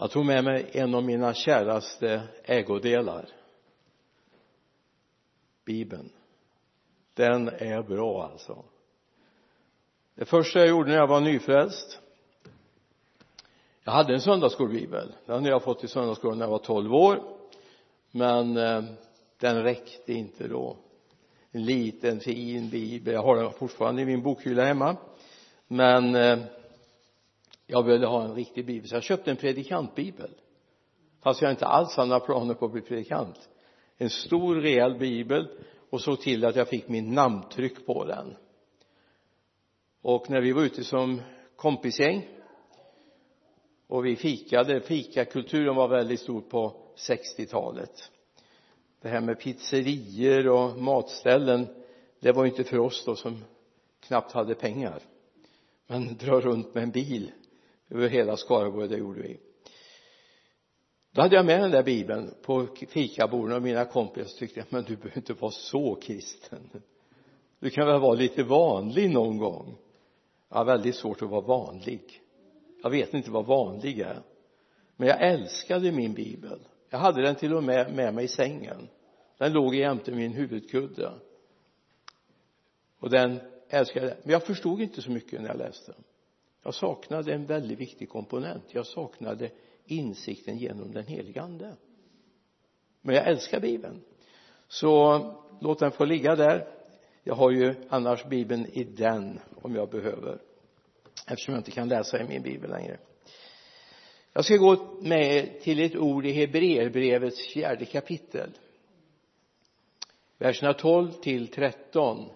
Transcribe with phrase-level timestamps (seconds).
[0.00, 3.28] jag tog med mig en av mina käraste ägodelar.
[5.64, 6.10] Bibeln.
[7.14, 8.64] Den är bra alltså.
[10.14, 11.98] Det första jag gjorde när jag var nyfrälst
[13.84, 17.22] jag hade en söndagsskolbibel den hade jag fått i söndagsskolan när jag var 12 år
[18.10, 18.84] men eh,
[19.38, 20.76] den räckte inte då.
[21.50, 23.14] En liten fin bibel.
[23.14, 24.96] Jag har den fortfarande i min bokhylla hemma.
[25.68, 26.38] Men eh,
[27.70, 30.30] jag ville ha en riktig bibel så jag köpte en predikantbibel.
[31.22, 33.48] Fast jag inte alls hade några planer på att bli predikant.
[33.96, 35.48] En stor rejäl bibel
[35.90, 38.36] och såg till att jag fick min namntryck på den.
[40.02, 41.20] Och när vi var ute som
[41.56, 42.28] kompisgäng
[43.86, 48.10] och vi fikade fikakulturen var väldigt stor på 60-talet
[49.00, 51.66] det här med pizzerier och matställen
[52.20, 53.44] det var inte för oss då som
[54.00, 55.02] knappt hade pengar.
[55.86, 57.32] Men dra runt med en bil
[57.90, 59.40] över hela Skaraborg det gjorde vi.
[61.12, 64.96] Då hade jag med den där bibeln på fikabordet och mina kompisar tyckte men du
[64.96, 66.70] behöver inte vara så kristen.
[67.58, 69.76] Du kan väl vara lite vanlig någon gång?
[70.48, 72.22] Jag har väldigt svårt att vara vanlig.
[72.82, 74.22] Jag vet inte vad vanlig är.
[74.96, 76.60] Men jag älskade min bibel.
[76.90, 78.88] Jag hade den till och med med mig i sängen.
[79.38, 81.12] Den låg jämte min huvudkudde.
[82.98, 84.16] Och den älskade jag.
[84.22, 86.04] Men jag förstod inte så mycket när jag läste den
[86.62, 88.64] jag saknade en väldigt viktig komponent.
[88.68, 89.50] Jag saknade
[89.84, 91.76] insikten genom den helige ande.
[93.00, 94.00] Men jag älskar bibeln.
[94.68, 95.18] Så
[95.60, 96.68] låt den få ligga där.
[97.24, 100.40] Jag har ju annars bibeln i den om jag behöver
[101.26, 102.98] eftersom jag inte kan läsa i min bibel längre.
[104.32, 108.50] Jag ska gå med till ett ord i Hebreerbrevets fjärde kapitel.
[110.38, 112.28] Verserna 12 till 13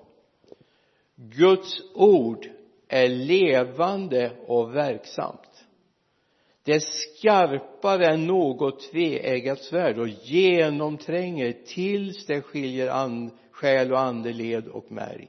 [1.16, 2.48] Guds ord
[2.94, 5.64] är levande och verksamt.
[6.64, 14.00] Det är skarpare än något tveeggat svärd och genomtränger tills det skiljer and, själ och
[14.00, 15.28] andeled och märg.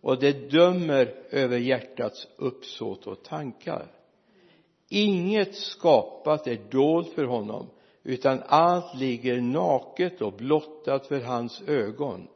[0.00, 3.86] Och det dömer över hjärtats uppsåt och tankar.
[4.88, 7.66] Inget skapat är dolt för honom
[8.02, 12.28] utan allt ligger naket och blottat för hans ögon.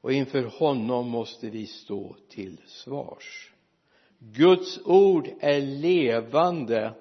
[0.00, 3.52] Och inför honom måste vi stå till svars.
[4.18, 6.94] Guds ord är levande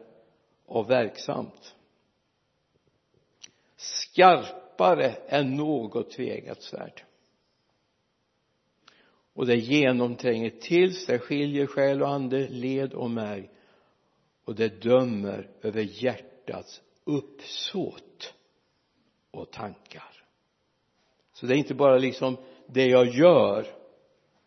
[0.66, 1.76] och verksamt.
[3.76, 7.04] Skarpare än något tvegat svärd.
[9.34, 13.50] Och det genomtränger tills det skiljer själ och ande, led och märg.
[14.46, 18.34] Och det dömer över hjärtats uppsåt
[19.32, 20.24] och tankar.
[21.34, 22.38] Så det är inte bara liksom
[22.68, 23.68] det jag gör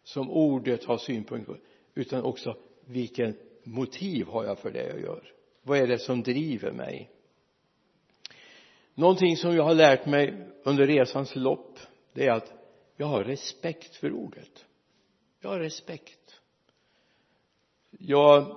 [0.02, 1.58] som ordet har synpunkter på
[1.98, 5.32] utan också vilken motiv har jag för det jag gör?
[5.62, 7.10] Vad är det som driver mig?
[8.94, 11.78] Någonting som jag har lärt mig under resans lopp
[12.12, 12.52] det är att
[12.96, 14.66] jag har respekt för ordet.
[15.40, 16.40] Jag har respekt.
[17.90, 18.56] Jag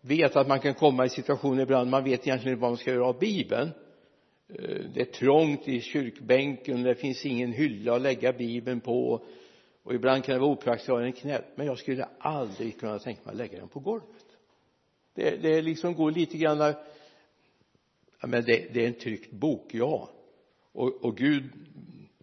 [0.00, 2.90] vet att man kan komma i situationer ibland man vet egentligen inte vad man ska
[2.90, 3.70] göra av bibeln.
[4.48, 9.24] Eh, det är trångt i kyrkbänken det finns ingen hylla att lägga bibeln på
[9.82, 12.80] och ibland kan det vara opraktiskt att ha den i knät men jag skulle aldrig
[12.80, 14.26] kunna tänka mig att lägga den på golvet.
[15.14, 16.74] Det, det liksom går lite grann
[18.22, 20.10] ja men det, det är en tryckt bok, ja.
[20.72, 21.44] Och, och Gud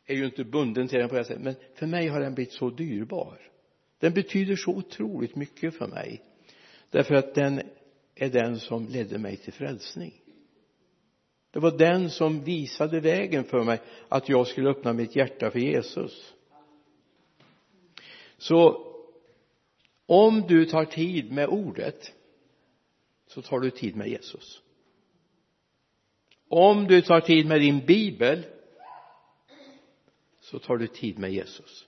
[0.06, 1.44] är ju inte bunden till den på det sättet.
[1.44, 3.42] Men för mig har den blivit så dyrbar.
[4.00, 6.24] Den betyder så otroligt mycket för mig.
[6.90, 7.62] Därför att den
[8.16, 10.14] är den som ledde mig till frälsning.
[11.52, 15.59] Det var den som visade vägen för mig att jag skulle öppna mitt hjärta för
[15.59, 16.34] Jesus
[18.39, 18.85] så
[20.05, 22.13] om du tar tid med ordet
[23.27, 24.61] så tar du tid med Jesus.
[26.47, 28.45] Om du tar tid med din bibel
[30.39, 31.88] så tar du tid med Jesus.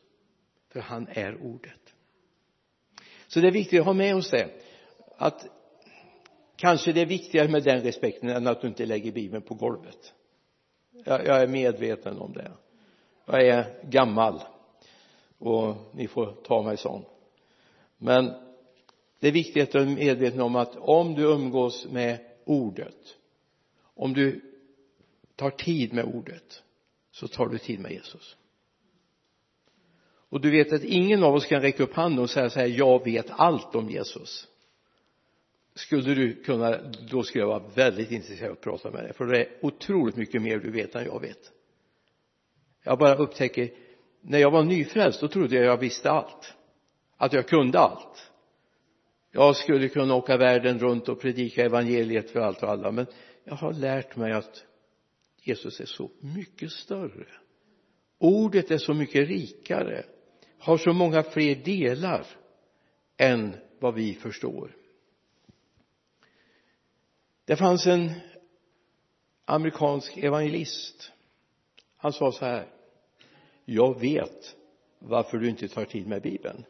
[0.69, 1.93] För han är ordet.
[3.27, 4.49] Så det är viktigt att ha med oss det
[5.17, 5.47] att
[6.55, 10.13] kanske det är viktigare med den respekten än att du inte lägger bibeln på golvet.
[11.05, 12.51] Jag, jag är medveten om det.
[13.25, 14.41] Jag är gammal
[15.41, 17.05] och ni får ta mig sån.
[17.97, 18.33] Men
[19.19, 23.17] det är viktigt att du är medveten om att om du umgås med ordet
[24.01, 24.41] om du
[25.35, 26.63] tar tid med ordet
[27.11, 28.37] så tar du tid med Jesus.
[30.29, 32.67] Och du vet att ingen av oss kan räcka upp handen och säga så här
[32.67, 34.47] jag vet allt om Jesus.
[35.75, 36.77] Skulle du kunna
[37.11, 40.15] då skulle jag vara väldigt intresserad av att prata med dig för det är otroligt
[40.15, 41.51] mycket mer du vet än jag vet.
[42.83, 43.69] Jag bara upptäcker
[44.21, 46.53] när jag var nyfrälst då trodde jag jag visste allt.
[47.17, 48.31] Att jag kunde allt.
[49.31, 53.05] Jag skulle kunna åka världen runt och predika evangeliet för allt och alla men
[53.43, 54.65] jag har lärt mig att
[55.41, 57.27] Jesus är så mycket större.
[58.17, 60.03] Ordet är så mycket rikare
[60.61, 62.25] har så många fler delar
[63.17, 64.75] än vad vi förstår.
[67.45, 68.11] Det fanns en
[69.45, 71.11] amerikansk evangelist.
[71.97, 72.67] Han sa så här
[73.65, 74.55] jag vet
[74.99, 76.65] varför du inte tar tid med bibeln.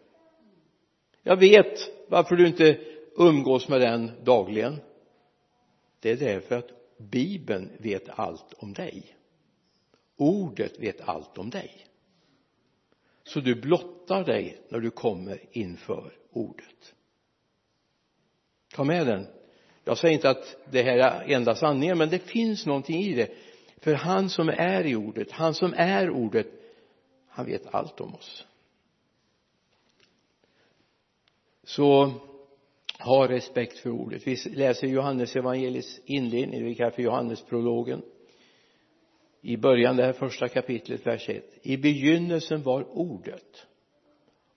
[1.24, 2.80] Jag vet varför du inte
[3.18, 4.80] umgås med den dagligen.
[6.00, 9.16] Det är därför att bibeln vet allt om dig.
[10.18, 11.88] Ordet vet allt om dig.
[13.24, 16.94] Så du blottar dig när du kommer inför ordet.
[18.74, 19.28] Ta med den.
[19.84, 23.32] Jag säger inte att det här är enda sanningen men det finns någonting i det.
[23.78, 26.61] För han som är i ordet han som är ordet
[27.32, 28.48] han vet allt om oss.
[31.64, 32.14] Så
[33.00, 34.28] ha respekt för ordet.
[34.28, 38.02] Vi läser Johannes evangeliets inledning vi kallar för Johannesprologen.
[39.42, 43.68] I början det här första kapitlet vers 1 i begynnelsen var ordet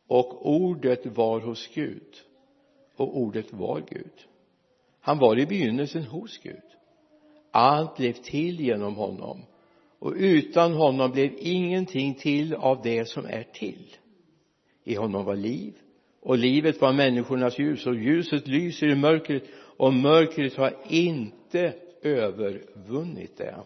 [0.06, 2.16] och ordet var hos Gud
[2.96, 4.26] och ordet var Gud.
[5.00, 6.62] Han var i begynnelsen hos Gud.
[7.50, 9.42] Allt blev till genom honom
[10.04, 13.96] och utan honom blev ingenting till av det som är till.
[14.84, 15.74] I honom var liv
[16.20, 19.42] och livet var människornas ljus och ljuset lyser i mörkret
[19.76, 23.56] och mörkret har inte övervunnit det.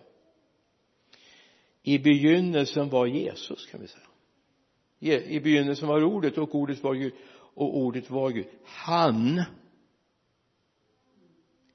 [1.83, 5.23] I begynnelsen var Jesus kan vi säga.
[5.23, 7.13] I begynnelsen var ordet och ordet var Gud
[7.55, 8.47] och ordet var Gud.
[8.65, 9.43] Han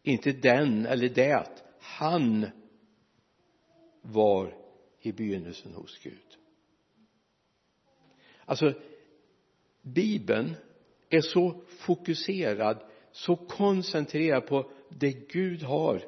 [0.04, 1.48] inte den eller det
[1.80, 2.46] han
[4.04, 4.56] var
[5.00, 6.38] i begynnelsen hos Gud.
[8.46, 8.74] Alltså
[9.82, 10.56] bibeln
[11.10, 12.78] är så fokuserad
[13.12, 16.06] så koncentrerad på det Gud har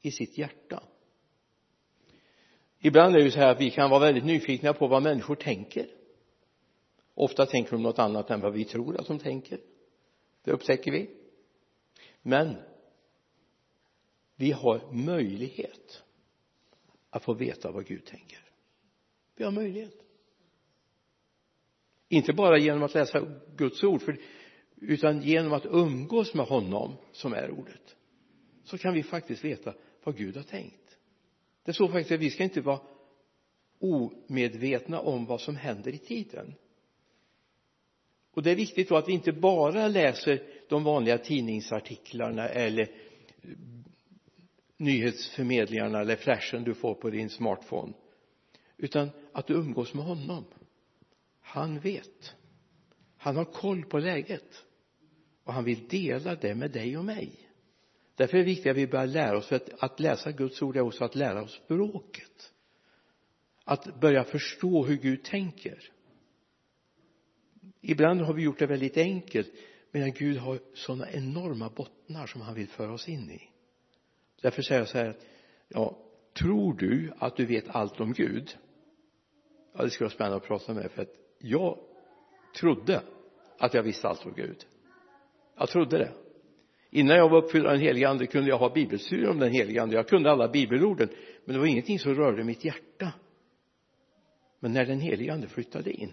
[0.00, 0.82] i sitt hjärta.
[2.78, 5.34] Ibland är det ju så här att vi kan vara väldigt nyfikna på vad människor
[5.34, 5.86] tänker.
[7.14, 9.60] Ofta tänker de något annat än vad vi tror att de tänker.
[10.44, 11.10] Det upptäcker vi.
[12.22, 12.56] Men
[14.36, 16.02] vi har möjlighet
[17.10, 18.38] att få veta vad Gud tänker.
[19.36, 19.94] Vi har möjlighet.
[22.08, 23.26] Inte bara genom att läsa
[23.56, 24.18] Guds ord för,
[24.76, 27.96] utan genom att umgås med honom som är ordet.
[28.64, 29.74] Så kan vi faktiskt veta
[30.04, 30.98] vad Gud har tänkt.
[31.64, 32.80] Det står faktiskt att vi ska inte vara
[33.78, 36.54] omedvetna om vad som händer i tiden.
[38.30, 42.88] Och det är viktigt då att vi inte bara läser de vanliga tidningsartiklarna eller
[44.80, 47.92] nyhetsförmedlingarna eller flashen du får på din smartphone.
[48.76, 50.44] Utan att du umgås med honom.
[51.40, 52.34] Han vet.
[53.16, 54.64] Han har koll på läget.
[55.44, 57.50] Och han vill dela det med dig och mig.
[58.14, 60.76] Därför är det viktigt att vi börjar lära oss för att, att läsa Guds ord
[60.76, 62.52] är också att lära oss språket.
[63.64, 65.90] Att börja förstå hur Gud tänker.
[67.80, 69.52] Ibland har vi gjort det väldigt enkelt
[69.90, 73.49] medan Gud har sådana enorma bottnar som han vill föra oss in i
[74.40, 75.16] därför säger jag så här
[75.68, 75.98] ja
[76.38, 78.56] tror du att du vet allt om Gud?
[79.72, 81.78] Ja det skulle vara spännande att prata med för att jag
[82.56, 83.02] trodde
[83.58, 84.64] att jag visste allt om Gud.
[85.56, 86.12] Jag trodde det.
[86.90, 89.82] Innan jag var uppfylld av den helige ande kunde jag ha bibelstudier om den helige
[89.82, 89.96] ande.
[89.96, 91.08] Jag kunde alla bibelorden
[91.44, 93.12] men det var ingenting som rörde mitt hjärta.
[94.60, 96.12] Men när den helige ande flyttade in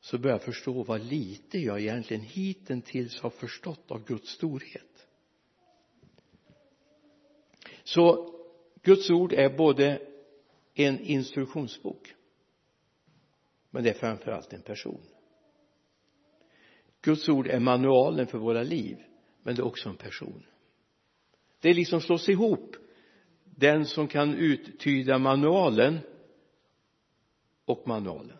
[0.00, 4.91] så började jag förstå vad lite jag egentligen hittills har förstått av Guds storhet
[7.84, 8.34] så
[8.82, 10.02] Guds ord är både
[10.74, 12.14] en instruktionsbok
[13.70, 15.00] men det är framför allt en person.
[17.02, 18.96] Guds ord är manualen för våra liv
[19.42, 20.46] men det är också en person.
[21.60, 22.76] Det liksom slås ihop
[23.44, 25.98] den som kan uttyda manualen
[27.64, 28.38] och manualen.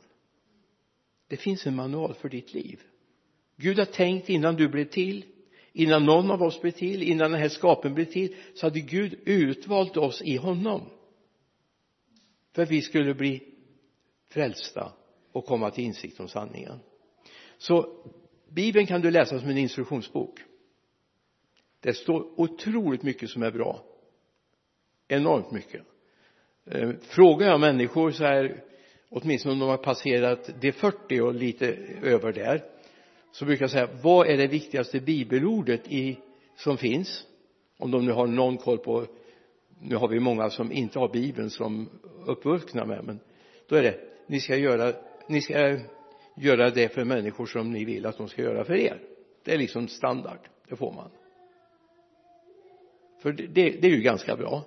[1.28, 2.80] Det finns en manual för ditt liv.
[3.56, 5.25] Gud har tänkt innan du blev till
[5.73, 9.19] innan någon av oss blev till innan den här skapen blev till så hade Gud
[9.25, 10.91] utvalt oss i honom.
[12.55, 13.43] För att vi skulle bli
[14.29, 14.93] frälsta
[15.33, 16.79] och komma till insikt om sanningen.
[17.59, 18.05] Så
[18.49, 20.41] bibeln kan du läsa som en instruktionsbok.
[21.81, 23.85] Det står otroligt mycket som är bra.
[25.09, 25.83] Enormt mycket.
[26.64, 28.64] Eh, frågar jag människor så här
[29.09, 31.67] åtminstone om de har passerat de 40 och lite
[32.02, 32.64] över där
[33.32, 36.18] så brukar jag säga vad är det viktigaste bibelordet i,
[36.56, 37.26] som finns?
[37.78, 39.06] Om de nu har någon koll på
[39.80, 41.88] nu har vi många som inte har bibeln som
[42.26, 43.20] uppvuxna med men
[43.68, 44.92] då är det ni ska göra
[45.26, 45.78] ni ska
[46.36, 49.00] göra det för människor som ni vill att de ska göra för er.
[49.44, 51.10] Det är liksom standard det får man.
[53.22, 54.62] För det, det är ju ganska bra.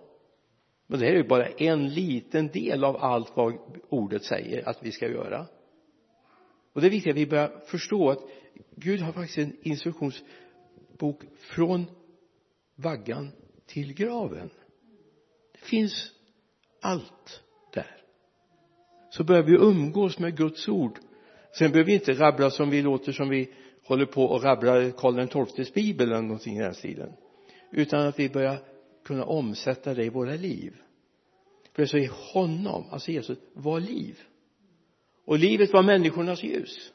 [0.88, 3.54] Men det här är ju bara en liten del av allt vad
[3.90, 5.46] ordet säger att vi ska göra.
[6.74, 8.20] Och det är viktigt att vi börjar förstå att
[8.76, 11.86] Gud har faktiskt en instruktionsbok från
[12.76, 13.32] vaggan
[13.66, 14.50] till graven.
[15.52, 16.12] Det finns
[16.82, 17.44] allt
[17.74, 17.98] där.
[19.10, 21.00] Så börjar vi umgås med Guds ord.
[21.58, 25.46] Sen behöver vi inte rabbla som vi låter som vi håller på och rabblar Karl
[25.46, 27.14] XIIs bibel eller någonting i den stilen.
[27.72, 28.58] Utan att vi börjar
[29.06, 30.76] kunna omsätta det i våra liv.
[31.74, 34.20] För det så i honom, alltså Jesus, var liv.
[35.26, 36.94] Och livet var människornas ljus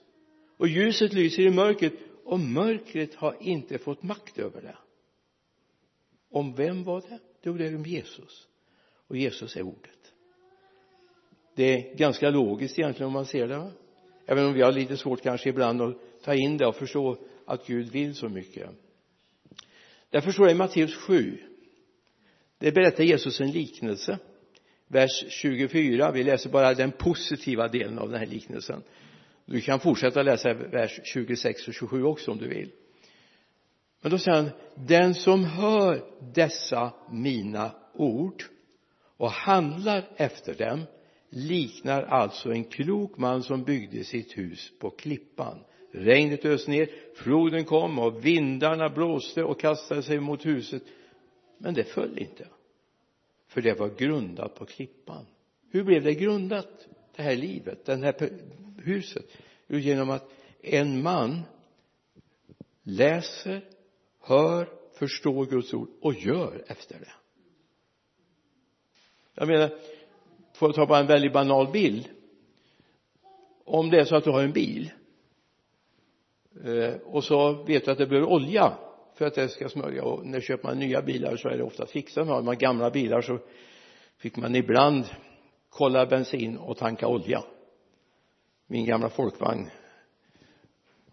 [0.61, 1.93] och ljuset lyser i mörkret
[2.25, 4.77] och mörkret har inte fått makt över det.
[6.31, 7.19] Om vem var det?
[7.43, 8.49] Jo, det är om Jesus.
[9.09, 10.13] Och Jesus är ordet.
[11.55, 13.73] Det är ganska logiskt egentligen om man ser det
[14.27, 17.67] även om vi har lite svårt kanske ibland att ta in det och förstå att
[17.67, 18.71] Gud vill så mycket.
[20.11, 21.39] Därför står det i Matteus 7
[22.59, 24.19] det berättar Jesus en liknelse.
[24.87, 28.83] Vers 24 vi läser bara den positiva delen av den här liknelsen
[29.47, 32.73] du kan fortsätta läsa vers 26 och 27 också om du vill.
[34.03, 36.05] Men då säger han den som hör
[36.35, 38.43] dessa mina ord
[39.17, 40.85] och handlar efter dem
[41.29, 45.59] liknar alltså en klok man som byggde sitt hus på klippan.
[45.93, 50.83] Regnet öste ner floden kom och vindarna blåste och kastade sig mot huset.
[51.59, 52.47] Men det föll inte
[53.51, 55.27] för det var grundat på klippan.
[55.71, 58.13] Hur blev det grundat det här livet den här
[58.85, 59.27] huset.
[59.67, 60.31] Jo genom att
[60.63, 61.43] en man
[62.83, 63.65] läser
[64.21, 64.69] hör
[64.99, 67.13] förstår Guds ord och gör efter det.
[69.35, 69.71] Jag menar
[70.55, 72.09] får jag ta bara en väldigt banal bild?
[73.65, 74.91] Om det är så att du har en bil
[76.65, 78.73] eh, och så vet du att det behöver olja
[79.15, 81.87] för att det ska smörja och när köper man nya bilar så är det ofta
[81.87, 82.29] fixat.
[82.29, 83.39] Har man gamla bilar så
[84.17, 85.05] fick man ibland
[85.69, 87.43] kolla bensin och tanka olja
[88.71, 89.71] min gamla folkvagn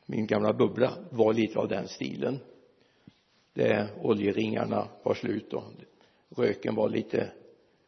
[0.05, 2.39] min gamla bubbla var lite av den stilen.
[3.53, 5.63] Det, oljeringarna var slut och
[6.37, 7.31] röken var lite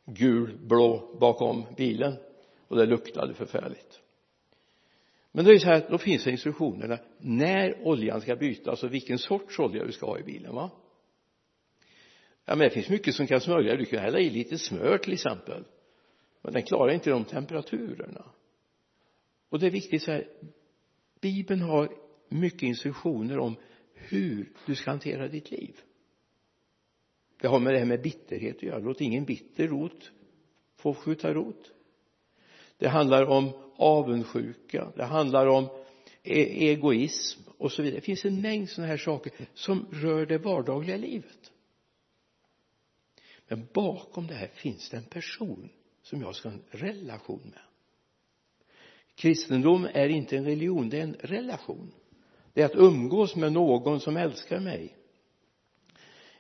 [0.06, 2.16] gulblå bakom bilen
[2.68, 4.00] och det luktade förfärligt.
[5.32, 7.00] Men det är ju så här att då finns det instruktionerna.
[7.18, 10.70] När oljan ska bytas och vilken sorts olja du ska ha i bilen va?
[12.46, 13.76] Ja men det finns mycket som kan smörja.
[13.76, 15.64] Du kan hälla i lite smör till exempel.
[16.42, 18.26] Men den klarar inte de temperaturerna
[19.50, 20.28] och det är viktigt så här
[21.22, 21.92] bibeln har
[22.30, 23.56] mycket instruktioner om
[23.94, 25.82] hur du ska hantera ditt liv.
[27.42, 28.80] Det har med det här med bitterhet att göra.
[28.80, 30.12] Låt ingen bitter rot
[30.76, 31.72] få skjuta rot.
[32.78, 34.92] Det handlar om avundsjuka.
[34.96, 35.66] Det handlar om
[36.24, 38.00] e-, egoism och så vidare.
[38.00, 41.52] Det finns en mängd sådana här saker som rör det vardagliga livet.
[43.48, 45.70] Men bakom det här finns det en person
[46.02, 47.62] som jag ska ha en relation med
[49.20, 51.92] kristendom är inte en religion det är en relation.
[52.54, 54.96] Det är att umgås med någon som älskar mig.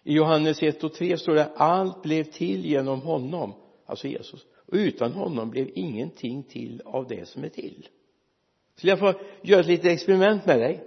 [0.03, 3.53] I Johannes 1 och 3 står det allt blev till genom honom
[3.85, 4.45] alltså Jesus.
[4.55, 7.87] Och utan honom blev ingenting till av det som är till.
[8.75, 10.83] Så jag får göra ett litet experiment med dig.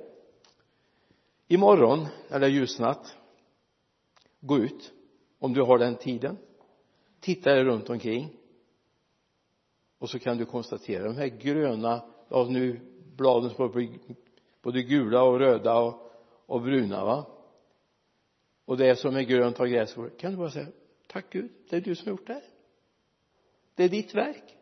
[1.49, 3.17] Imorgon när det är ljusnat
[4.41, 4.93] gå ut
[5.39, 6.37] om du har den tiden.
[7.21, 8.29] Titta dig runt omkring
[10.03, 12.81] och så kan du konstatera de här gröna ja nu
[13.17, 13.99] bladen som blir
[14.63, 16.13] både gula och röda och,
[16.47, 17.27] och bruna va?
[18.65, 20.67] Och det som är grönt har gräs kan du bara säga
[21.07, 22.43] tack Gud det är du som har gjort det här.
[23.75, 24.57] Det är ditt verk.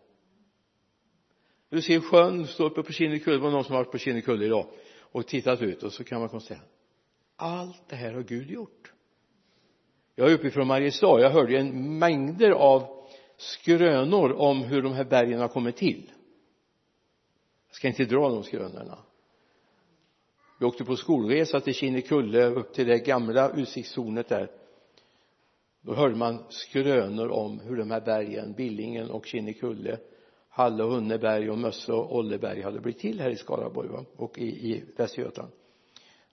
[1.68, 4.44] Du ser sjön stå uppe på Kinnekulle det var någon som har varit på Kinnekulle
[4.44, 4.66] idag
[5.00, 6.64] och tittat ut och så kan man konstatera
[7.36, 8.92] allt det här har Gud gjort.
[10.14, 11.20] Jag är uppifrån Mariestad.
[11.20, 12.99] Jag hörde en mängder av
[13.40, 16.12] skrönor om hur de här bergen har kommit till.
[17.68, 18.98] Jag ska inte dra de skrönorna.
[20.60, 24.50] Vi åkte på skolresa till Kinnekulle upp till det gamla utsiktstornet där.
[25.80, 29.98] Då hörde man skrönor om hur de här bergen Billingen och Kinnekulle
[30.48, 34.04] Halle och Hunneberg och Mösse och Olleberg hade blivit till här i Skaraborg va?
[34.16, 35.52] och i, i Västergötland.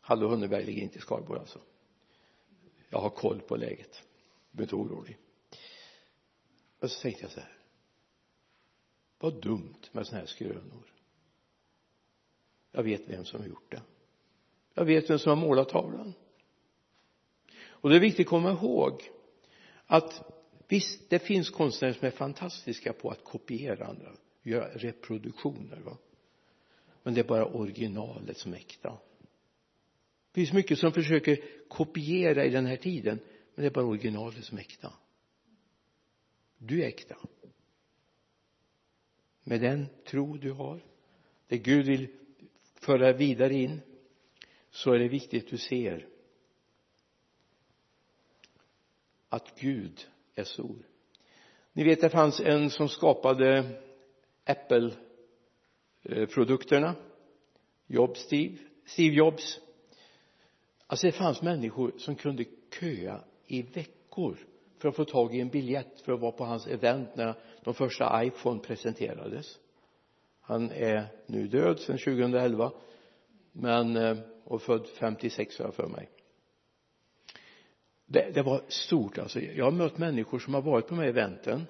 [0.01, 1.59] Halle och Hunneberg ligger inte i Skaraborg alltså.
[2.89, 4.03] Jag har koll på läget.
[4.51, 5.17] Du inte orolig
[6.79, 7.57] och så tänkte jag så här
[9.19, 10.93] vad dumt med sådana här skrönor.
[12.72, 13.81] Jag vet vem som har gjort det.
[14.74, 16.13] Jag vet vem som har målat tavlan.
[17.60, 19.10] Och det är viktigt att komma ihåg
[19.86, 20.24] att
[20.67, 24.12] visst det finns konstnärer som är fantastiska på att kopiera andra
[24.48, 25.98] göra reproduktioner va.
[27.03, 28.98] Men det är bara originalet som är äkta.
[30.31, 33.19] Det finns mycket som försöker kopiera i den här tiden
[33.55, 34.93] men det är bara originalet som är äkta
[36.57, 37.17] du är äkta.
[39.43, 40.83] Med den tro du har.
[41.47, 42.07] Det Gud vill
[42.75, 43.81] föra vidare in
[44.69, 46.07] så är det viktigt att du ser
[49.29, 50.85] att Gud är stor
[51.77, 53.79] ni vet det fanns en som skapade
[54.43, 56.95] Apple-produkterna.
[57.87, 58.57] Jobs Steve.
[58.85, 59.59] Steve Jobs.
[60.87, 62.45] Alltså det fanns människor som kunde
[62.79, 64.37] köa i veckor
[64.77, 67.74] för att få tag i en biljett för att vara på hans event när de
[67.74, 69.60] första iPhone presenterades.
[70.41, 72.72] Han är nu död sedan 2011
[73.51, 76.10] men eh, och född 56 har jag för mig.
[78.05, 79.39] Det, det var stort alltså.
[79.39, 81.65] Jag har mött människor som har varit på de här eventen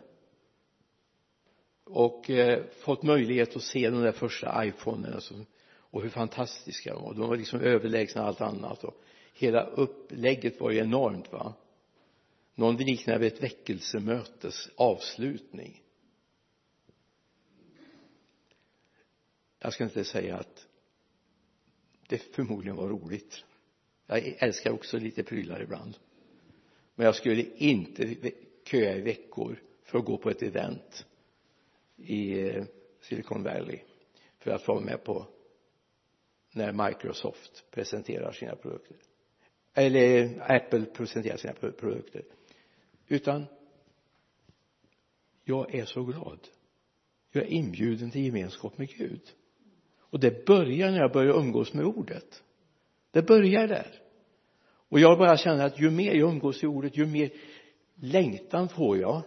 [1.83, 5.33] och eh, fått möjlighet att se de där första iPhonerna alltså,
[5.69, 7.13] och hur fantastiska de var.
[7.13, 9.01] De var liksom överlägsna allt annat och
[9.33, 11.53] hela upplägget var ju enormt va
[12.57, 15.83] någon liknar vid ett väckelsemötes avslutning.
[19.59, 20.67] Jag ska inte säga att
[22.07, 23.43] det förmodligen var roligt.
[24.05, 25.97] Jag älskar också lite prylar ibland.
[26.95, 28.31] Men jag skulle inte
[28.65, 31.05] köa i veckor för att gå på ett event
[31.95, 32.65] i eh,
[33.01, 33.79] Silicon Valley
[34.39, 35.27] för att få vara med på
[36.51, 38.97] när Microsoft presenterar sina produkter.
[39.73, 42.23] Eller Apple presenterar sina produkter
[43.07, 43.45] utan
[45.43, 46.39] jag är så glad.
[47.31, 49.21] Jag är inbjuden till gemenskap med Gud.
[49.99, 52.43] Och det börjar när jag börjar umgås med ordet.
[53.11, 54.01] Det börjar där.
[54.89, 57.31] Och jag bara känner att ju mer jag umgås i ordet ju mer
[57.95, 59.21] längtan får jag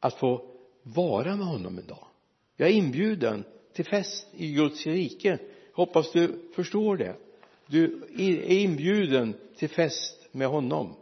[0.00, 0.50] att få
[0.82, 2.06] vara med honom en dag.
[2.56, 5.38] Jag är inbjuden till fest i Guds rike.
[5.74, 7.16] Hoppas du förstår det.
[7.66, 10.96] Du är inbjuden till fest med honom.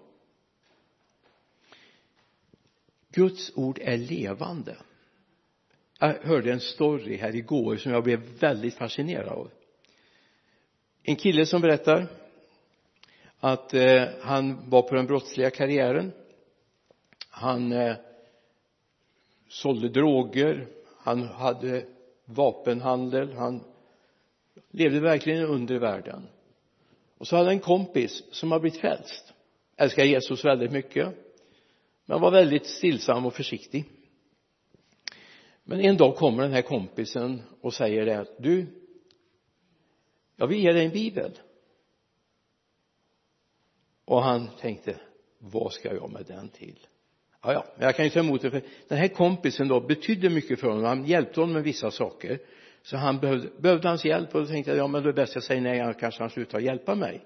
[3.12, 4.76] Guds ord är levande.
[5.98, 9.50] Jag hörde en story här igår som jag blev väldigt fascinerad av.
[11.02, 12.06] En kille som berättar
[13.40, 16.12] att eh, han var på den brottsliga karriären.
[17.28, 17.96] Han eh,
[19.48, 20.68] sålde droger
[21.02, 21.84] han hade
[22.24, 23.64] vapenhandel han
[24.70, 26.26] levde verkligen under världen.
[27.18, 29.32] Och så hade han en kompis som har blivit frälst.
[29.76, 31.08] Älskar Jesus väldigt mycket
[32.10, 33.84] men var väldigt stillsam och försiktig.
[35.64, 38.66] Men en dag kommer den här kompisen och säger det att du
[40.36, 41.38] jag vill ge dig en bibel.
[44.04, 44.96] Och han tänkte
[45.38, 46.78] vad ska jag med den till?
[47.42, 50.30] Ja ja men jag kan ju ta emot det för den här kompisen då betydde
[50.30, 50.84] mycket för honom.
[50.84, 52.38] Han hjälpte honom med vissa saker.
[52.82, 55.22] Så han behövde, behövde hans hjälp och då tänkte jag ja men då är det
[55.22, 57.22] bäst jag säger nej kanske han slutar hjälpa mig.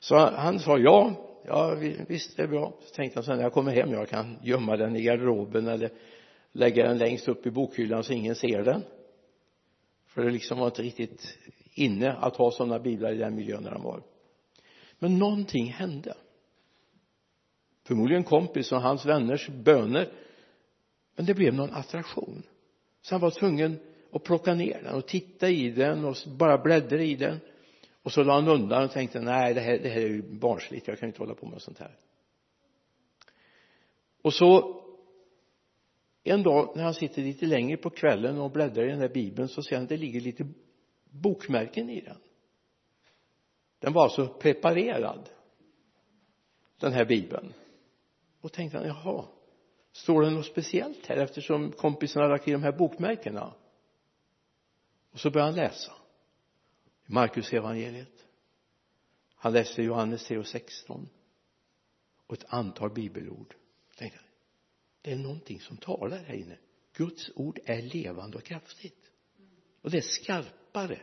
[0.00, 1.74] Så han sa ja ja
[2.08, 2.72] visst det är bra.
[2.80, 5.90] Så tänkte han sen när jag kommer hem jag kan gömma den i garderoben eller
[6.52, 8.82] lägga den längst upp i bokhyllan så ingen ser den.
[10.06, 11.38] För det liksom var inte riktigt
[11.74, 14.02] inne att ha sådana biblar i den miljön där han var.
[14.98, 16.14] Men någonting hände.
[17.86, 20.12] Förmodligen kompis och hans vänners böner.
[21.16, 22.42] Men det blev någon attraktion.
[23.02, 23.78] Så han var tvungen
[24.12, 27.40] att plocka ner den och titta i den och bara bläddra i den
[28.02, 30.88] och så la han undan och tänkte nej det här, det här är ju barnsligt
[30.88, 31.96] jag kan inte hålla på med sånt här.
[34.22, 34.80] Och så
[36.24, 39.48] en dag när han sitter lite längre på kvällen och bläddrar i den där bibeln
[39.48, 40.46] så ser han att det ligger lite
[41.10, 42.16] bokmärken i den.
[43.78, 45.28] Den var alltså preparerad
[46.80, 47.52] den här bibeln.
[48.40, 49.24] Och tänkte han jaha
[49.92, 53.54] står det något speciellt här eftersom kompisarna har lagt i de här bokmärkena?
[55.12, 55.92] Och så började han läsa.
[57.10, 58.26] Markus evangeliet.
[59.34, 61.08] Han läste Johannes 3 och 16
[62.26, 63.54] och ett antal bibelord.
[63.96, 64.20] Tänkte
[65.02, 66.58] det är någonting som talar här inne.
[66.96, 69.10] Guds ord är levande och kraftigt.
[69.82, 70.98] Och det är skarpare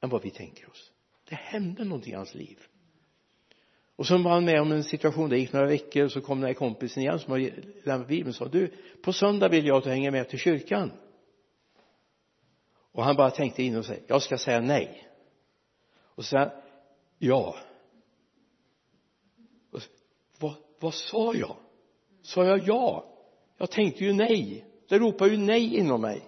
[0.00, 0.92] än vad vi tänker oss.
[1.28, 2.58] Det hände någonting i hans liv.
[3.96, 5.30] Och så var han med om en situation.
[5.30, 7.38] Det gick några veckor och så kom den här kompisen igen som har
[7.86, 8.72] lämnat bibeln och sa du
[9.02, 10.92] på söndag vill jag att du hänger med till kyrkan
[12.94, 15.08] och han bara tänkte in och sa jag ska säga nej.
[15.96, 16.50] Och så
[17.18, 17.56] ja.
[19.70, 19.80] Och,
[20.38, 21.56] vad, vad sa jag?
[22.22, 23.04] Sa jag ja?
[23.58, 24.64] Jag tänkte ju nej.
[24.88, 26.22] Det ropade ju nej inom mig.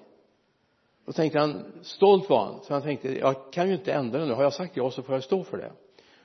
[1.04, 2.64] Då tänkte han stolt var han.
[2.64, 4.32] Så han tänkte jag kan ju inte ändra det nu.
[4.32, 5.72] Har jag sagt ja så får jag stå för det.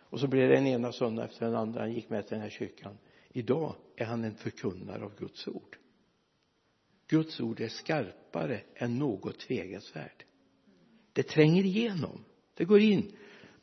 [0.10, 1.82] Och så blev det den ena söndagen efter den andra.
[1.82, 2.98] Han gick med till den här kyrkan.
[3.30, 5.78] Idag är han en förkunnare av Guds ord.
[7.08, 10.26] Guds ord är skarpare än något tvegatsvärd
[11.14, 12.26] det tränger igenom.
[12.58, 13.12] Det går in.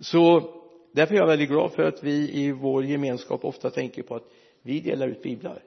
[0.00, 0.54] Så
[0.92, 4.30] därför är jag väldigt glad för att vi i vår gemenskap ofta tänker på att
[4.62, 5.62] vi delar ut biblar.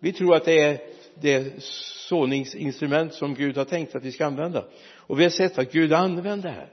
[0.00, 0.80] Vi tror att det är
[1.14, 1.62] det
[2.08, 4.64] såningsinstrument som Gud har tänkt att vi ska använda.
[4.94, 6.72] Och vi har sett att Gud använder det här.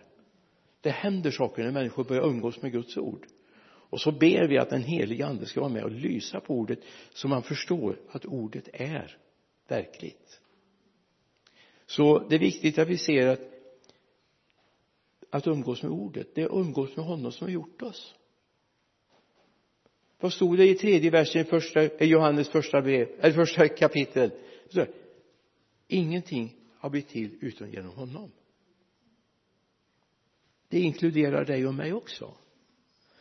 [0.82, 3.26] Det händer saker när människor börjar umgås med Guds ord.
[3.90, 6.80] Och så ber vi att den helige ande ska vara med och lysa på ordet
[7.14, 9.18] så man förstår att ordet är
[9.68, 10.40] verkligt.
[11.86, 13.59] Så det är viktigt att vi ser att
[15.30, 16.36] att umgås med ordet.
[16.36, 18.16] Det är att umgås med honom som har gjort oss.
[20.20, 24.32] Vad stod det i tredje versen i första, Johannes första brev, eller första kapitel
[24.70, 24.86] så,
[25.88, 28.32] ingenting har blivit till utom genom honom.
[30.70, 32.34] Det inkluderar dig och mig också.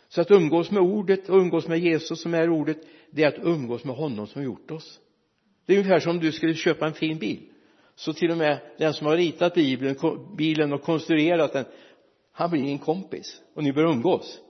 [0.09, 2.79] Så att umgås med ordet och umgås med Jesus som är ordet
[3.11, 5.01] det är att umgås med honom som har gjort oss.
[5.66, 7.49] Det är ungefär som om du skulle köpa en fin bil.
[7.94, 9.55] Så till och med den som har ritat
[10.37, 11.64] bilen och konstruerat den
[12.38, 13.42] han blir din kompis.
[13.55, 14.40] Och ni börjar umgås.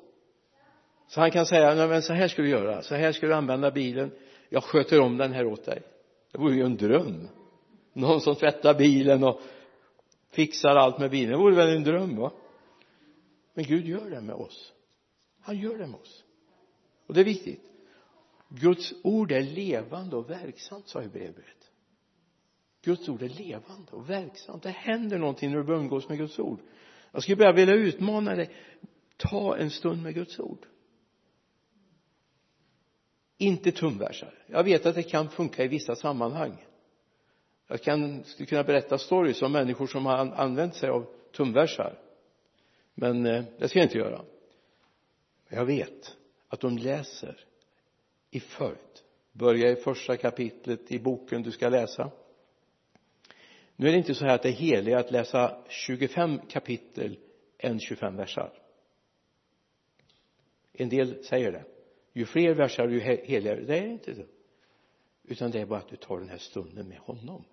[1.07, 2.83] Så han kan säga nej men så här ska du göra.
[2.83, 4.11] Så här ska du använda bilen.
[4.49, 5.83] Jag sköter om den här åt dig.
[6.33, 7.29] Det vore ju en dröm.
[7.93, 9.41] Någon som tvättar bilen och
[10.31, 11.31] fixar allt med bilen.
[11.31, 12.33] Det vore väl en dröm va?
[13.55, 14.73] Men Gud gör det med oss.
[15.41, 16.25] Han gör det med oss.
[17.07, 17.63] Och det är viktigt.
[18.49, 21.71] Guds ord är levande och verksamt sa Hebreerbrevet.
[22.83, 24.63] Guds ord är levande och verksamt.
[24.63, 26.59] Det händer någonting när du umgås med Guds ord
[27.13, 28.51] jag skulle bara vilja utmana dig.
[29.17, 30.67] Ta en stund med Guds ord.
[33.39, 36.65] Inte tumversar jag vet att det kan funka i vissa sammanhang.
[37.67, 41.99] Jag kan, skulle kunna berätta stories om människor som har använt sig av tumversar
[42.95, 44.25] men eh, det ska jag inte göra.
[45.49, 46.17] Jag vet
[46.49, 47.45] att de läser
[48.31, 48.79] i följd
[49.33, 52.11] börja i första kapitlet i boken du ska läsa
[53.81, 57.19] nu är det inte så här att det är heligt att läsa 25 kapitel
[57.59, 58.53] än 25 versar.
[60.73, 61.65] En del säger det.
[62.13, 63.61] Ju fler versar ju heligare.
[63.61, 64.23] Det är inte så.
[65.25, 67.45] Utan det är bara att du tar den här stunden med honom.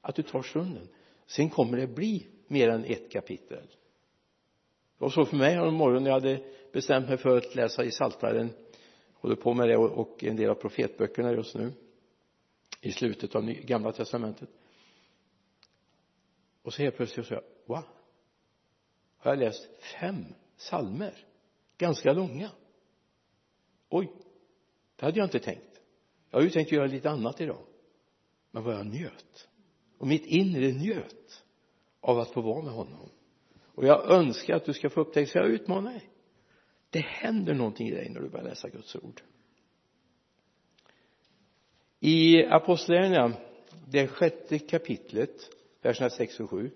[0.00, 0.88] Att du tar stunden.
[1.26, 3.66] Sen kommer det bli mer än ett kapitel.
[4.98, 6.42] Det var så för mig om när jag hade
[6.72, 8.50] bestämt mig för att läsa i Saltaren.
[9.12, 11.72] Håller på med det och en del av profetböckerna just nu.
[12.80, 14.48] I slutet av gamla testamentet
[16.66, 17.84] och så helt plötsligt så jag va
[19.18, 19.68] har jag läst
[20.00, 20.24] fem
[20.56, 21.26] salmer?
[21.78, 22.50] Ganska långa.
[23.88, 24.12] Oj
[24.96, 25.80] det hade jag inte tänkt.
[26.30, 27.66] Jag har ju tänkt göra lite annat idag.
[28.50, 29.48] Men vad jag njöt.
[29.98, 31.44] Och mitt inre njöt
[32.00, 33.10] av att få vara med honom.
[33.64, 36.10] Och jag önskar att du ska få upptäcka så jag utmanar dig.
[36.90, 39.22] Det händer någonting i dig när du börjar läsa Guds ord.
[42.00, 43.36] I apostlagärningarna
[43.88, 45.55] det sjätte kapitlet
[45.86, 46.70] verserna 6 och 7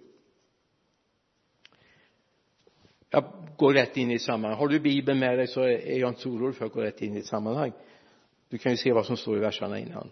[3.11, 3.25] jag
[3.57, 4.59] går rätt in i sammanhang.
[4.59, 7.03] Har du bibeln med dig så är jag inte så orolig för att gå rätt
[7.03, 7.73] in i ett sammanhang.
[8.49, 10.11] Du kan ju se vad som står i verserna innan.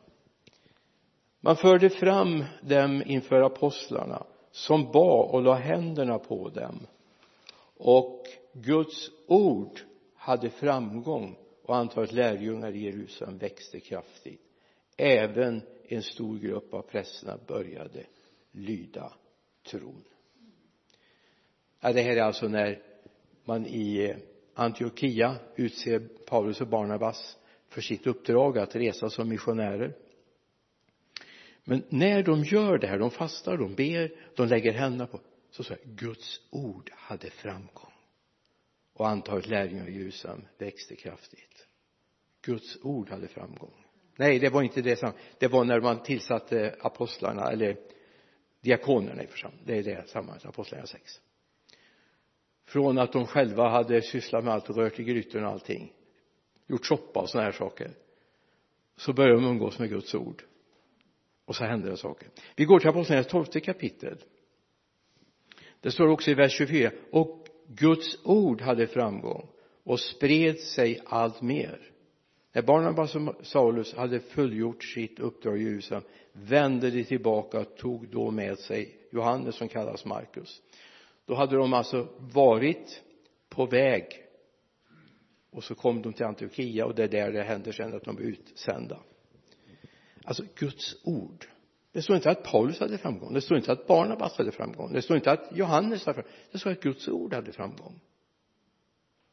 [1.41, 6.87] Man förde fram dem inför apostlarna som bad och la händerna på dem.
[7.77, 9.81] Och Guds ord
[10.15, 14.43] hade framgång och antalet lärjungar i Jerusalem växte kraftigt.
[14.97, 18.05] Även en stor grupp av prästerna började
[18.59, 19.13] lyda
[19.71, 20.05] tron.
[21.81, 22.83] Ja, det här är alltså när
[23.45, 24.17] man i eh,
[24.55, 29.97] Antiochia utser Paulus och Barnabas för sitt uppdrag att resa som missionärer.
[31.65, 35.63] Men när de gör det här, de fastar, de ber, de lägger händerna på så
[35.65, 37.93] säger Guds ord hade framgång.
[38.93, 41.67] Och antalet lärjungar i Jerusalem växte kraftigt.
[42.43, 43.85] Guds ord hade framgång.
[44.17, 47.77] Nej det var inte det som det var när man tillsatte apostlarna eller
[48.61, 49.67] diakonerna i församlingen.
[49.67, 51.21] Det är det sammanhanget apostlagärningarna 6
[52.69, 55.93] från att de själva hade sysslat med allt och rört i grytorna och allting
[56.67, 57.91] gjort soppa och sådana här saker
[58.97, 60.43] så började de umgås med Guds ord.
[61.45, 64.19] Och så hände det saker vi går till apostlagärningarnas tolfte kapitel.
[65.81, 69.49] Det står också i vers 24 och Guds ord hade framgång
[69.85, 71.91] och spred sig allt mer
[72.53, 78.09] när Barnabas och Saulus hade fullgjort sitt uppdrag i Jerusalem vände de tillbaka och tog
[78.09, 80.63] då med sig Johannes som kallas Markus.
[81.27, 83.03] Då hade de alltså varit
[83.49, 84.05] på väg.
[85.51, 88.17] Och så kom de till Antiochia och det är där det händer sen att de
[88.17, 88.99] blir utsända.
[90.25, 91.47] Alltså Guds ord.
[91.93, 93.35] Det står inte att Paulus hade framgång.
[93.35, 94.93] Det står inte att Barnabas hade framgång.
[94.93, 96.33] Det står inte att Johannes hade framgång.
[96.53, 98.01] Det står att Guds ord hade framgång.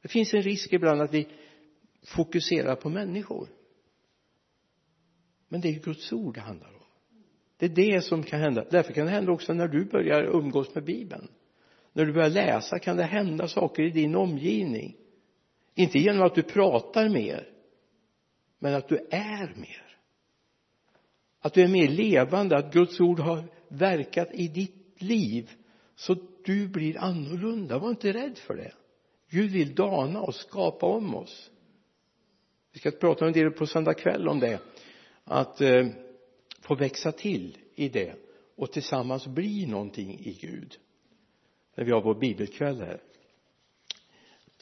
[0.02, 1.28] Det finns en risk ibland att vi
[2.06, 3.50] fokuserar på människor.
[5.48, 6.86] Men det är Guds ord det handlar om.
[7.58, 8.66] Det är det som kan hända.
[8.70, 11.28] Därför kan det hända också när du börjar umgås med bibeln.
[11.94, 14.96] När du börjar läsa kan det hända saker i din omgivning.
[15.76, 17.50] Inte genom att du pratar mer
[18.60, 19.98] men att du är mer.
[21.40, 25.52] Att du är mer levande att Guds ord har verkat i ditt liv
[25.96, 26.16] så
[26.46, 27.80] du blir annorlunda.
[27.80, 28.74] Var inte rädd för det.
[29.30, 31.52] Gud vill dana och skapa om oss
[32.76, 34.60] vi ska prata en del på söndag kväll om det.
[35.24, 35.88] Att eh,
[36.62, 38.16] få växa till i det
[38.56, 40.78] och tillsammans bli någonting i Gud.
[41.76, 43.02] När vi har vår bibelkväll här.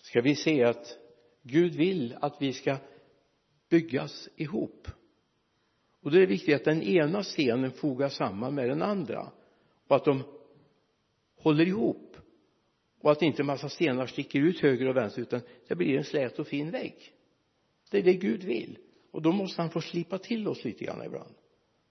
[0.01, 0.97] Ska vi se att
[1.41, 2.77] Gud vill att vi ska
[3.69, 4.87] byggas ihop.
[6.01, 9.31] Och då är det viktigt att den ena stenen fogas samman med den andra.
[9.87, 10.23] Och att de
[11.37, 12.17] håller ihop.
[13.01, 16.03] Och att inte en massa stenar sticker ut höger och vänster utan det blir en
[16.03, 17.13] slät och fin vägg
[17.93, 18.77] det är det Gud vill.
[19.11, 21.33] Och då måste han få slipa till oss lite grann ibland.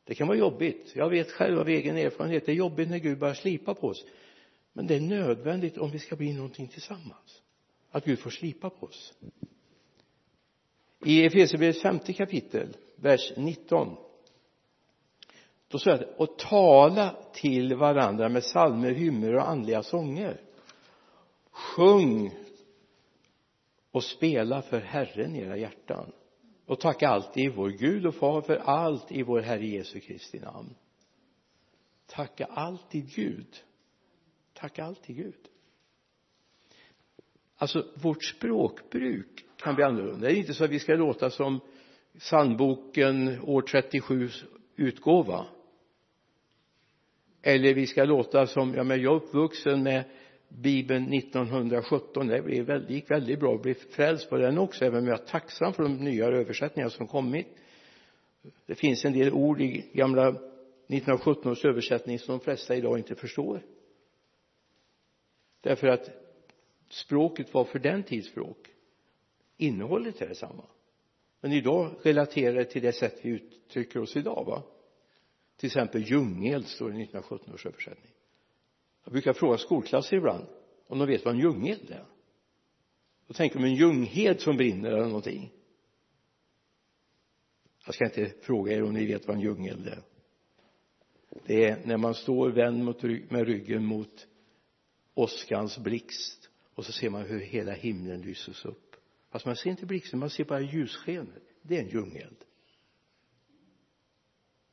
[0.05, 0.93] Det kan vara jobbigt.
[0.95, 4.05] Jag vet själv av egen erfarenhet det är jobbigt när Gud börjar slipa på oss.
[4.73, 7.43] Men det är nödvändigt om vi ska bli någonting tillsammans.
[7.91, 9.13] Att Gud får slipa på oss.
[11.05, 13.97] I Efesierbrevets femte kapitel vers 19
[15.69, 20.41] då står det och tala till varandra med psalmer, hymner och andliga sånger.
[21.51, 22.35] Sjung
[23.93, 26.13] och spela för Herren i era hjärtan.
[26.67, 30.75] Och tacka alltid vår Gud och far för allt i vår Herre Jesu Kristi namn.
[32.07, 33.63] Tacka alltid Gud.
[34.55, 35.49] Tacka alltid Gud.
[37.57, 40.27] Alltså vårt språkbruk kan bli annorlunda.
[40.27, 41.61] Det är inte så att vi ska låta som
[42.19, 44.29] psalmboken år 37
[44.77, 45.47] utgåva.
[47.43, 50.05] Eller vi ska låta som, ja men jag är uppvuxen med
[50.59, 53.55] bibeln 1917 det blev väldigt, gick väldigt bra.
[53.55, 56.89] Att bli frälst på den också även om jag är tacksam för de nya översättningar
[56.89, 57.47] som kommit.
[58.67, 63.15] Det finns en del ord i gamla 1917 års översättning som de flesta idag inte
[63.15, 63.63] förstår.
[65.61, 66.11] Därför att
[66.89, 68.69] språket var för den tids språk.
[69.57, 70.65] Innehållet är detsamma.
[71.41, 74.63] Men idag relaterar det till det sätt vi uttrycker oss idag va?
[75.57, 78.13] Till exempel djungel, står det i 1917 års översättning
[79.05, 80.47] jag brukar fråga skolklasser ibland
[80.87, 82.05] om de vet vad en ljungeld är.
[83.27, 85.53] Då tänker de en ljunghed som brinner eller någonting.
[87.87, 90.03] Jag ska inte fråga er om ni vet vad en ljungeld är.
[91.47, 94.27] Det är när man står vänd mot, med ryggen mot
[95.15, 98.97] åskans blixt och så ser man hur hela himlen lyses upp.
[99.31, 101.43] Fast man ser inte blixten man ser bara ljusskenet.
[101.63, 102.45] Det är en ljungeld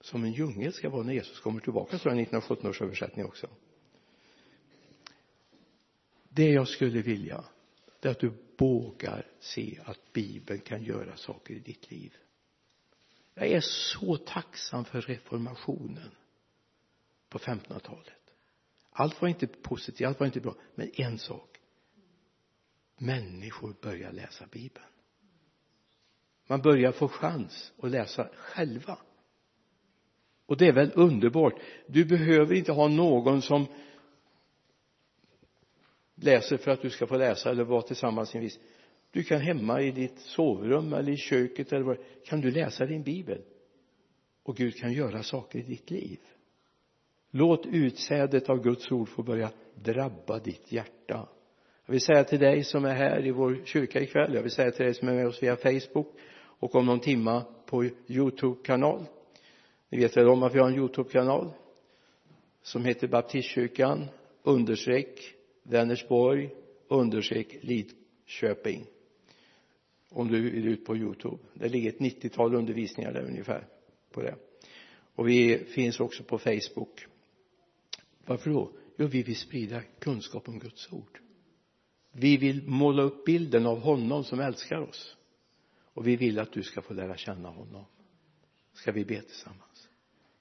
[0.02, 3.26] som en ljungeld ska vara när Jesus kommer tillbaka tror det i 1917 års översättning
[3.26, 3.48] också
[6.40, 7.44] det jag skulle vilja
[8.00, 12.16] det är att du vågar se att bibeln kan göra saker i ditt liv.
[13.34, 16.12] Jag är så tacksam för reformationen
[17.30, 18.20] på 1500-talet
[19.00, 20.56] allt var inte positivt, allt var inte bra.
[20.76, 21.58] Men en sak.
[22.98, 24.86] Människor börjar läsa bibeln.
[26.48, 28.98] Man börjar få chans att läsa själva.
[30.46, 31.54] Och det är väl underbart.
[31.88, 33.66] Du behöver inte ha någon som
[36.22, 38.60] läser för att du ska få läsa eller vara tillsammans en viss
[39.12, 43.04] du kan hemma i ditt sovrum eller i köket eller vad kan du läsa din
[43.04, 43.42] bibel?
[44.44, 46.20] Och Gud kan göra saker i ditt liv.
[47.32, 51.30] Låt utsädet av Guds ord få börja drabba ditt hjärta.
[51.86, 54.72] Jag vill säga till dig som är här i vår kyrka ikväll jag vill säga
[54.72, 59.06] till dig som är med oss via Facebook och om någon timma på Youtube-kanal.
[59.90, 61.52] Ni vet väl om att vi har en Youtube-kanal
[62.62, 64.06] som heter baptistkyrkan
[64.44, 65.36] understreck
[65.70, 66.50] Vänersborg
[66.88, 68.86] understreck Lidköping.
[70.10, 71.38] Om du vill ut på Youtube.
[71.54, 73.68] Det ligger ett 90-tal undervisningar där ungefär
[74.12, 74.36] på det.
[75.16, 77.06] Och vi finns också på Facebook.
[78.26, 78.72] Varför då?
[78.98, 81.20] Jo vi vill sprida kunskap om Guds ord.
[82.12, 85.18] Vi vill måla upp bilden av honom som älskar oss.
[85.94, 87.86] Och vi vill att du ska få lära känna honom.
[88.74, 89.69] Ska vi be tillsammans?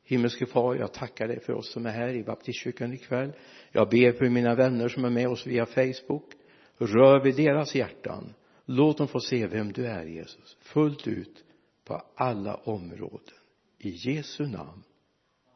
[0.09, 3.33] Himmelske far jag tackar dig för oss som är här i baptistkyrkan ikväll.
[3.73, 6.33] Jag ber för mina vänner som är med oss via Facebook.
[6.79, 8.35] Rör vid deras hjärtan.
[8.65, 10.57] Låt dem få se vem du är Jesus.
[10.61, 11.45] Fullt ut
[11.85, 13.35] på alla områden.
[13.79, 14.83] I Jesu namn.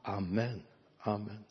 [0.03, 0.63] Amen.
[0.99, 1.45] Amen.